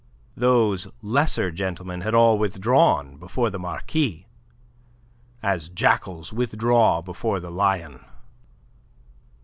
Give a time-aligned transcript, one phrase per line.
[0.35, 4.25] Those lesser gentlemen had all withdrawn before the Marquis,
[5.43, 8.03] as jackals withdraw before the lion.